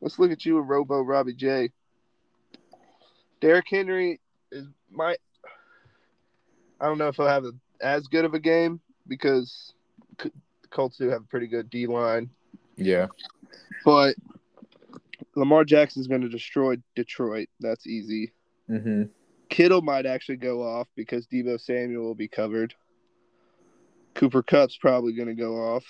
[0.00, 1.70] Let's look at you with Robo Robbie J.
[3.40, 4.20] Derrick Henry
[4.52, 5.16] is my.
[6.80, 9.72] I don't know if he'll have a, as good of a game because
[10.18, 10.30] the
[10.70, 12.28] Colts do have a pretty good D line,
[12.76, 13.06] Yeah.
[13.84, 14.16] but
[15.34, 17.48] Lamar Jackson's going to destroy Detroit.
[17.60, 18.32] That's easy.
[18.68, 19.04] Mm-hmm.
[19.48, 22.74] Kittle might actually go off because Debo Samuel will be covered.
[24.14, 25.84] Cooper Kupp's probably going to go off.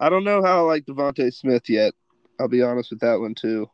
[0.00, 1.94] I don't know how I like DeVonta Smith yet.
[2.40, 3.70] I'll be honest with that one too.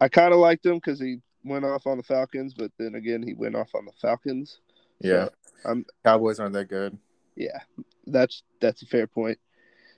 [0.00, 3.22] I kind of liked him because he went off on the Falcons, but then again,
[3.22, 4.60] he went off on the Falcons.
[5.00, 5.28] Yeah.
[5.64, 6.96] I'm- Cowboys aren't that good.
[7.36, 7.60] Yeah,
[8.06, 9.38] that's that's a fair point.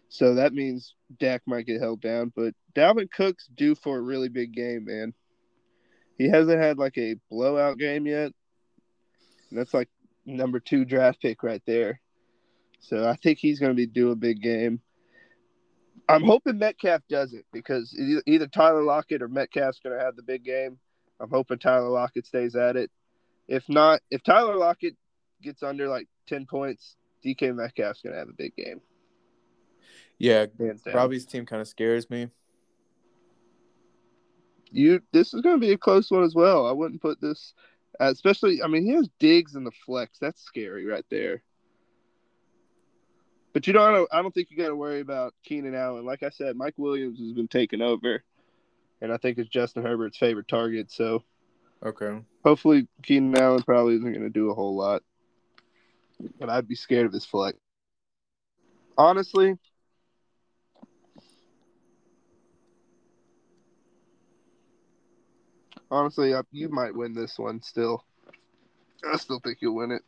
[0.08, 4.28] So that means Dak might get held down, but Dalvin Cook's due for a really
[4.28, 5.14] big game, man.
[6.18, 8.32] He hasn't had like a blowout game yet.
[9.50, 9.88] And that's like
[10.26, 12.00] number two draft pick right there.
[12.80, 14.80] So I think he's going to be due a big game.
[16.08, 17.94] I'm hoping Metcalf does it because
[18.26, 20.78] either Tyler Lockett or Metcalf's going to have the big game.
[21.20, 22.90] I'm hoping Tyler Lockett stays at it.
[23.48, 24.96] If not, if Tyler Lockett
[25.42, 28.80] gets under like 10 points, DK Metcalf's going to have a big game.
[30.18, 30.46] Yeah.
[30.92, 32.28] Robbie's team kind of scares me.
[34.72, 36.66] you this is going to be a close one as well.
[36.66, 37.54] I wouldn't put this,
[38.00, 38.62] uh, especially.
[38.62, 40.18] I mean, he has Diggs in the flex.
[40.18, 41.42] That's scary right there.
[43.52, 44.08] But you don't.
[44.10, 46.06] I don't think you got to worry about Keenan Allen.
[46.06, 48.22] Like I said, Mike Williams has been taken over,
[49.00, 50.90] and I think it's Justin Herbert's favorite target.
[50.90, 51.22] So
[51.84, 52.20] Okay.
[52.44, 55.02] hopefully, Keenan Allen probably isn't going to do a whole lot.
[56.38, 57.58] But I'd be scared of his flex.
[58.96, 59.58] Honestly,
[65.90, 68.04] honestly, you might win this one still.
[69.10, 70.02] I still think you'll win it.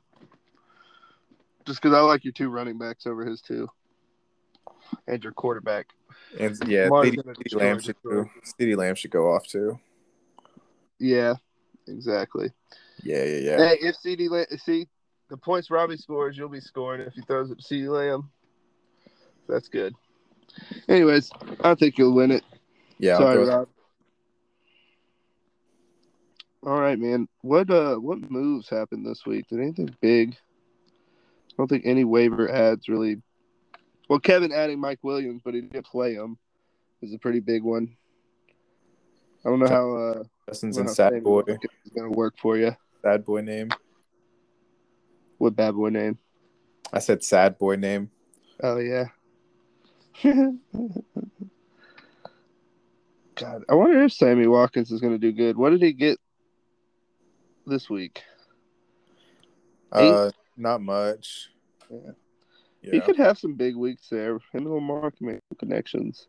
[1.66, 3.68] Just because I like your two running backs over his two,
[5.06, 5.86] and your quarterback.
[6.38, 8.28] And yeah, Lamar's CeeDee, Lamb should go.
[8.44, 9.78] CeeDee Lamb should go off too.
[10.98, 11.34] Yeah,
[11.86, 12.50] exactly.
[13.02, 13.56] Yeah, yeah, yeah.
[13.68, 14.88] Hey, if CeeDee Lamb, see
[15.30, 18.30] the points Robbie scores, you'll be scoring if he throws it to CeeDee Lamb.
[19.48, 19.94] That's good.
[20.88, 21.30] Anyways,
[21.62, 22.44] I think you'll win it.
[22.98, 23.68] Yeah, I'll Sorry, go- Rob.
[26.66, 27.28] All right, man.
[27.42, 29.48] What uh, what moves happened this week?
[29.48, 30.36] Did anything big?
[31.54, 33.22] I don't think any waiver ads really.
[34.08, 36.36] Well, Kevin adding Mike Williams, but he didn't play him,
[37.00, 37.96] is a pretty big one.
[39.44, 41.42] I don't know how uh, Justin's and Sad Boy.
[41.46, 42.76] is gonna work for you.
[43.02, 43.70] Sad Boy name.
[45.38, 46.18] What bad boy name?
[46.92, 48.10] I said Sad Boy name.
[48.62, 49.06] Oh yeah.
[53.34, 55.56] God, I wonder if Sammy Watkins is going to do good.
[55.56, 56.18] What did he get
[57.66, 58.22] this week?
[59.90, 61.50] Uh, not much.
[61.90, 62.12] Yeah.
[62.82, 62.90] Yeah.
[62.92, 64.34] He could have some big weeks there.
[64.34, 66.28] Him and Lamar can make connections.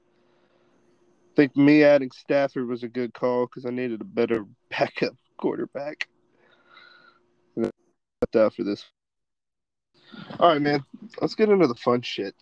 [1.34, 5.16] I think me adding Stafford was a good call because I needed a better backup
[5.38, 6.08] quarterback.
[8.36, 8.84] Out for this.
[10.40, 10.84] All right, man.
[11.22, 12.34] Let's get into the fun shit.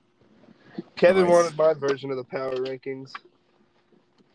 [0.96, 1.32] Kevin Nice.
[1.32, 3.12] wanted my version of the power rankings,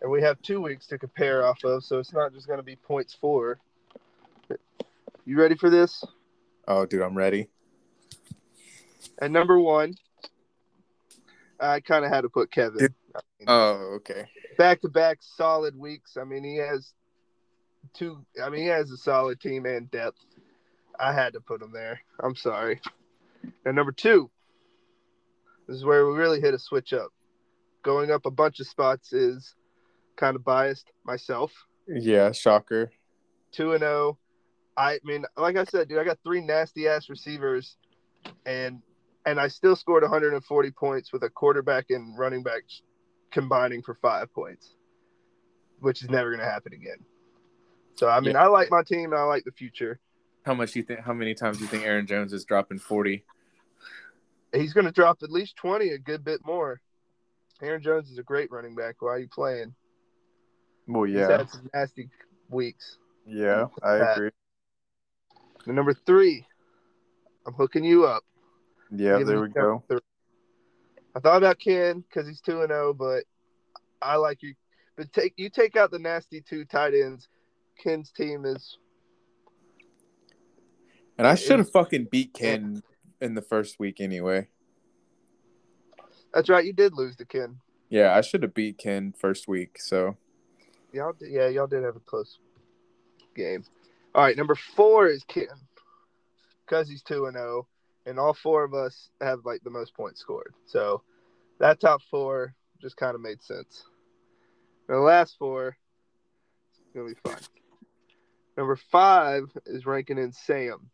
[0.02, 2.64] and we have two weeks to compare off of, so it's not just going to
[2.64, 3.58] be points for.
[5.24, 6.04] You ready for this?
[6.70, 7.48] Oh, dude, I'm ready.
[9.20, 9.94] At number one,
[11.58, 12.78] I kind of had to put Kevin.
[12.78, 12.94] Dude.
[13.16, 14.26] I mean, Oh, okay.
[14.58, 16.16] back to back solid weeks.
[16.20, 16.92] I mean, he has
[17.94, 18.24] two.
[18.42, 20.18] I mean, he has a solid team and depth.
[21.00, 22.00] I had to put him there.
[22.22, 22.80] I'm sorry.
[23.64, 24.30] And number two,
[25.66, 27.08] this is where we really hit a switch up.
[27.82, 29.54] Going up a bunch of spots is
[30.16, 31.52] kind of biased myself.
[31.88, 32.90] Yeah, shocker.
[33.52, 34.18] Two and zero.
[34.78, 37.76] I mean, like I said, dude, I got three nasty ass receivers,
[38.46, 38.80] and
[39.26, 42.62] and I still scored 140 points with a quarterback and running back
[43.32, 44.70] combining for five points,
[45.80, 46.98] which is never going to happen again.
[47.96, 48.44] So I mean, Yeah.
[48.44, 49.12] I like my team.
[49.12, 49.98] and I like the future.
[50.46, 51.00] How much you think?
[51.00, 53.24] How many times do you think Aaron Jones is dropping forty?
[54.54, 56.80] He's going to drop at least 20, a good bit more.
[57.60, 58.94] Aaron Jones is a great running back.
[59.02, 59.74] Why are you playing?
[60.86, 62.08] Well, He's yeah, had some nasty
[62.48, 62.96] weeks.
[63.26, 64.16] yeah, I Pat.
[64.16, 64.30] agree.
[65.74, 66.46] Number three,
[67.46, 68.24] I'm hooking you up.
[68.90, 69.82] Yeah, there we go.
[69.88, 70.00] three.
[71.14, 73.24] I thought about Ken because he's two and zero, but
[74.00, 74.54] I like you.
[74.96, 77.28] But take you take out the nasty two tight ends.
[77.82, 78.78] Ken's team is
[81.18, 82.82] And I should have fucking beat Ken
[83.20, 84.48] in the first week anyway.
[86.32, 86.64] that's right.
[86.64, 87.60] You did lose to Ken.
[87.90, 89.80] Yeah, I should have beat Ken first week.
[89.80, 90.16] So
[90.92, 92.38] Y'all, did, yeah, y'all did have a close
[93.34, 93.64] game.
[94.14, 95.46] All right, number four is Ken
[96.64, 97.66] because he's two and zero,
[98.06, 100.54] and all four of us have like the most points scored.
[100.66, 101.02] So
[101.60, 103.84] that top four just kind of made sense.
[104.88, 105.76] And the last four,
[106.94, 107.38] gonna be fun.
[108.56, 110.90] Number five is ranking in Sam.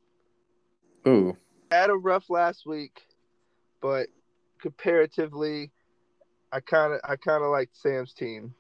[1.07, 1.37] Ooh.
[1.71, 3.01] Had a rough last week,
[3.81, 4.09] but
[4.61, 5.71] comparatively,
[6.53, 8.55] I kind of I kind of like Sam's team.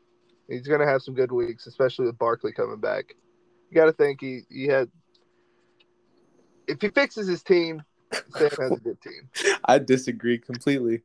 [0.48, 3.14] He's gonna have some good weeks, especially with Barkley coming back.
[3.74, 4.88] You got to think he he had.
[6.68, 7.82] If he fixes his team,
[8.12, 9.28] Sam has a good team.
[9.64, 11.02] I disagree completely.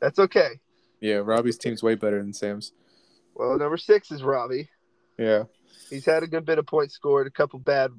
[0.00, 0.58] That's okay.
[1.00, 2.72] Yeah, Robbie's team's way better than Sam's.
[3.36, 4.68] Well, number six is Robbie.
[5.16, 5.44] Yeah.
[5.90, 7.92] He's had a good bit of points scored, a couple bad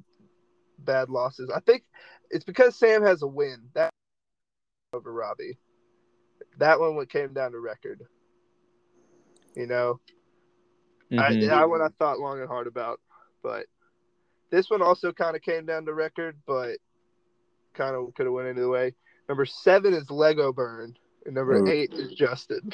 [0.78, 1.50] bad losses.
[1.54, 1.84] I think
[2.30, 3.90] it's because Sam has a win that
[4.92, 5.56] over Robbie.
[6.58, 8.02] That one came down to record.
[9.56, 10.00] You know,
[11.10, 11.18] Mhm.
[11.20, 13.00] I that one I thought long and hard about,
[13.42, 13.66] but
[14.54, 16.78] this one also kind of came down to record, but
[17.74, 18.94] kind of could have went either way.
[19.28, 21.68] Number seven is Lego Burn, and number Ooh.
[21.68, 22.72] eight is Justin.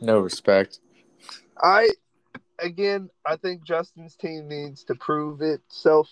[0.00, 0.80] no respect.
[1.60, 1.90] I
[2.60, 6.08] again, I think Justin's team needs to prove itself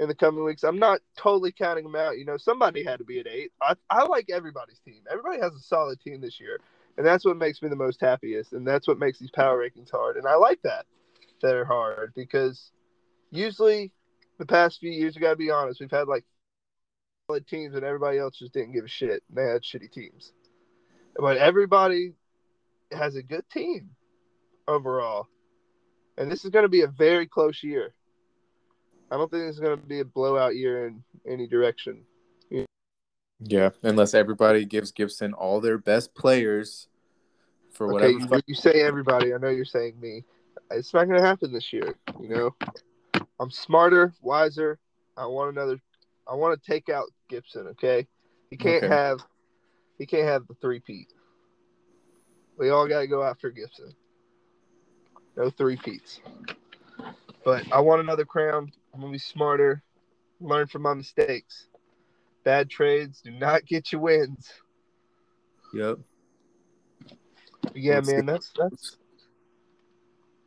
[0.00, 0.64] in the coming weeks.
[0.64, 2.18] I'm not totally counting them out.
[2.18, 3.52] You know, somebody had to be at eight.
[3.62, 5.02] I, I like everybody's team.
[5.10, 6.58] Everybody has a solid team this year,
[6.96, 9.92] and that's what makes me the most happiest, and that's what makes these power rankings
[9.92, 10.16] hard.
[10.16, 10.86] And I like that
[11.40, 12.72] they're hard because
[13.34, 13.92] usually
[14.38, 16.24] the past few years, we got to be honest, we've had like
[17.28, 19.22] solid teams, and everybody else just didn't give a shit.
[19.30, 20.32] They had shitty teams,
[21.16, 22.14] but everybody
[22.92, 23.90] has a good team
[24.68, 25.28] overall.
[26.16, 27.92] And this is going to be a very close year.
[29.10, 32.02] I don't think it's going to be a blowout year in any direction.
[33.40, 36.88] Yeah, unless everybody gives Gibson all their best players
[37.72, 38.36] for Okay, whatever.
[38.36, 39.34] you, you say everybody.
[39.34, 40.24] I know you're saying me.
[40.70, 41.94] It's not going to happen this year.
[42.20, 42.54] You know,
[43.40, 44.78] I'm smarter, wiser.
[45.16, 45.78] I want another.
[46.28, 47.68] I want to take out Gibson.
[47.68, 48.06] Okay,
[48.50, 48.88] he can't Okay.
[48.88, 49.20] have.
[49.98, 51.08] He can't have the three peat.
[52.58, 53.94] We all got to go after Gibson.
[55.36, 56.20] No three peats.
[57.44, 58.72] But I want another crown.
[58.92, 59.82] I'm gonna be smarter.
[60.40, 61.68] Learn from my mistakes.
[62.44, 64.50] Bad trades do not get you wins.
[65.72, 65.98] Yep.
[67.62, 68.96] But yeah, Let's man, that's that's.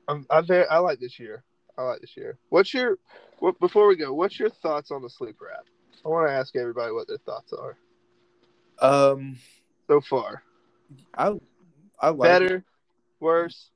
[0.08, 1.44] I'm I'm very I like this year.
[1.78, 2.38] I like this year.
[2.50, 2.98] What's your
[3.40, 4.14] what before we go?
[4.14, 5.66] What's your thoughts on the sleeper app?
[6.06, 7.78] I want to ask everybody what their thoughts are
[8.80, 9.38] Um,
[9.88, 10.44] so far.
[11.18, 11.34] I
[12.00, 12.64] I like Better,
[13.20, 13.70] worse.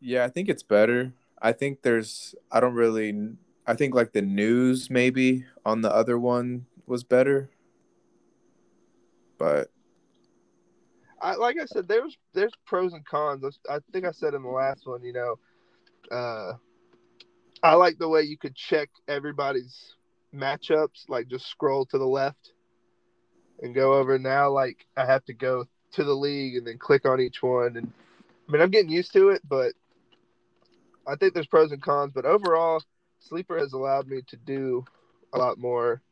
[0.00, 1.12] Yeah, I think it's better.
[1.40, 6.18] I think there's I don't really I think like the news maybe on the other
[6.18, 7.50] one was better.
[9.38, 9.70] But
[11.20, 13.58] I like I said, there's there's pros and cons.
[13.68, 15.38] I think I said in the last one, you know,
[16.10, 16.52] uh,
[17.62, 19.94] I like the way you could check everybody's
[20.34, 22.52] matchups, like just scroll to the left
[23.62, 24.18] and go over.
[24.18, 27.76] Now, like I have to go to the league and then click on each one,
[27.76, 27.92] and
[28.48, 29.72] I mean I'm getting used to it, but
[31.06, 32.12] I think there's pros and cons.
[32.14, 32.82] But overall,
[33.20, 34.84] sleeper has allowed me to do
[35.32, 36.02] a lot more.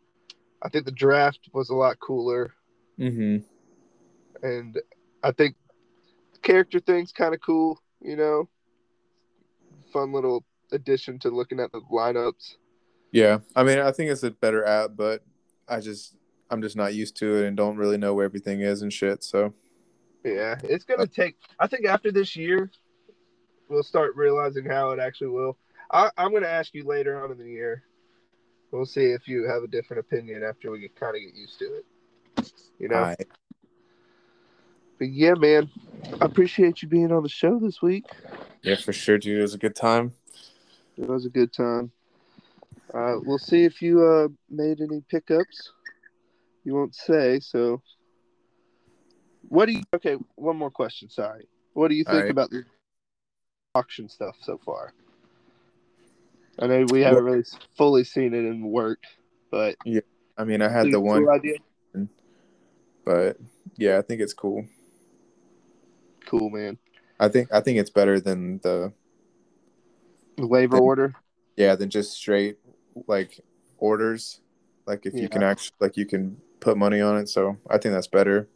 [0.63, 2.55] I think the draft was a lot cooler
[2.97, 3.39] hmm
[4.43, 4.79] and
[5.23, 5.57] I think
[6.33, 7.81] the character thing's kind of cool.
[8.01, 8.49] You know,
[9.95, 12.57] fun little addition to looking at the lineups.
[13.13, 15.23] yeah, I mean I think it's a better app, but
[15.67, 16.17] I just
[16.51, 19.25] I'm just not used to it and don't really know where everything is and shit.
[19.25, 19.55] So
[20.25, 21.37] Yeah, it's gonna take.
[21.59, 22.71] I think after this year,
[23.69, 25.57] we'll start realizing how it actually will.
[25.91, 27.85] I, I'm gonna ask you later on in the year.
[28.73, 31.65] We'll see if you have a different opinion after we kind of get used to
[31.77, 31.85] it.
[32.81, 33.15] You know,
[34.99, 35.71] but yeah, man,
[36.21, 38.05] I appreciate you being on the show this week.
[38.63, 39.39] yeah, for sure, dude.
[39.39, 40.13] It was a good time.
[40.97, 41.91] It was a good time.
[42.93, 45.73] Uh, we'll see if you uh, made any pickups.
[46.63, 47.41] You won't say.
[47.41, 47.83] So,
[49.49, 49.83] what do you?
[49.95, 51.11] Okay, one more question.
[51.11, 51.49] Sorry.
[51.73, 52.31] What do you think right.
[52.31, 52.65] about the
[53.75, 54.93] auction stuff so far?
[56.59, 57.45] I know we haven't really
[57.77, 59.03] fully seen it in work,
[59.51, 60.01] but yeah.
[60.39, 61.57] I mean I had the one idea.
[63.05, 63.39] but
[63.77, 64.65] yeah, I think it's cool.
[66.27, 66.79] Cool, man.
[67.21, 68.93] I think I think it's better than the
[70.37, 71.15] The waiver Then- order.
[71.57, 72.59] yeah than just straight
[73.07, 73.41] like
[73.79, 74.41] orders.
[74.87, 75.23] Like if Yeah.
[75.23, 77.29] you can actually like you can put money on it.
[77.29, 78.49] So I think that's better.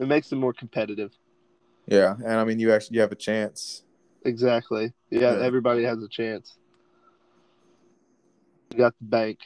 [0.00, 1.12] It makes them more competitive.
[1.86, 3.84] Yeah, and I mean you actually you have a chance.
[4.24, 4.92] Exactly.
[5.10, 5.42] Yeah, Yeah.
[5.44, 6.56] everybody has a chance.
[8.70, 9.38] You got the bank.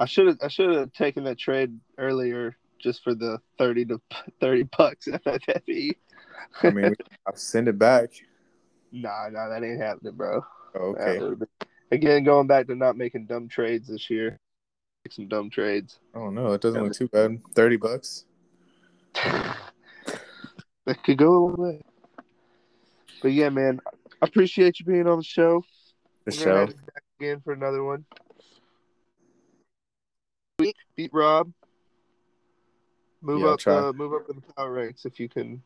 [0.00, 4.00] I should have I should have taken that trade earlier just for the thirty to
[4.40, 5.92] thirty bucks FFFE.
[6.62, 6.94] I mean
[7.26, 8.10] I'll send it back.
[8.92, 10.44] nah, nah, that ain't happening, bro.
[10.74, 11.44] Okay.
[11.90, 14.38] Again, going back to not making dumb trades this year.
[15.04, 15.98] Make some dumb trades.
[16.14, 17.40] Oh no, it doesn't look too bad.
[17.54, 18.24] Thirty bucks.
[19.14, 19.56] that
[21.04, 21.80] could go a little way.
[23.22, 23.80] But yeah, man,
[24.22, 25.64] I appreciate you being on the show.
[26.24, 26.56] The show.
[26.56, 28.04] have you back again for another one.
[30.58, 31.52] Beat Rob.
[33.20, 35.62] Move Yeah, up, uh, move up in the power ranks if you can.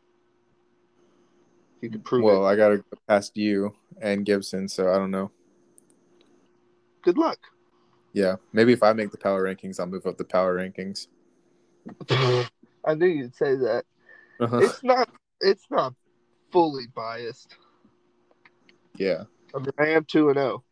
[1.77, 2.51] If you can prove Well, it.
[2.51, 5.31] I gotta go past you and Gibson, so I don't know.
[7.03, 7.39] Good luck.
[8.13, 11.09] Yeah, maybe if I make the power rankings, I'll move up the power rankings.
[12.85, 13.85] I knew you'd say that.
[14.41, 14.59] Uh-huh.
[14.59, 15.09] It's not.
[15.41, 15.95] It's not
[16.53, 17.57] fully biased.
[18.97, 19.25] Yeah,
[19.55, 20.65] I mean, I am two and zero.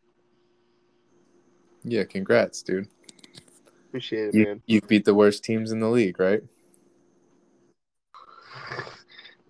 [1.83, 2.03] yeah.
[2.05, 2.87] Congrats, dude.
[3.89, 4.61] Appreciate it, You man.
[4.67, 6.43] you beat the worst teams in the league, right?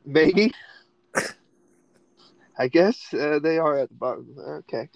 [0.06, 0.54] Maybe.
[2.58, 4.36] I guess uh, they are at the bottom.
[4.38, 4.90] Okay.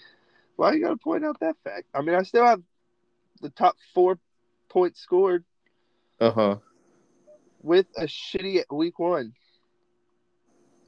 [0.55, 1.85] Why you got to point out that fact?
[1.93, 2.61] I mean, I still have
[3.41, 4.19] the top four
[4.69, 5.43] points scored
[6.19, 6.55] Uh huh.
[7.61, 9.33] with a shitty week one.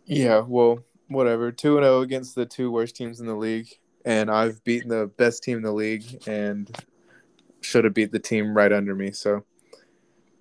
[0.06, 0.44] Yeah.
[0.46, 1.52] Well, whatever.
[1.52, 3.70] Two and zero against the two worst teams in the league,
[4.06, 6.70] and I've beaten the best team in the league, and
[7.62, 9.12] should have beat the team right under me.
[9.12, 9.44] So,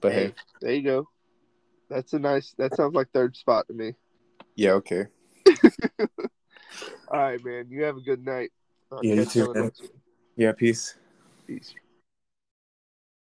[0.01, 1.09] but hey, there you go.
[1.89, 2.55] That's a nice.
[2.59, 3.95] That sounds like third spot to me.
[4.57, 5.07] yeah, okay.
[7.09, 7.67] All right, man.
[7.71, 8.51] You have a good night.
[8.91, 9.65] I'll Yeah, you too, man.
[9.65, 9.83] next.
[10.37, 10.97] Yeah, peace.
[11.47, 11.75] Peace.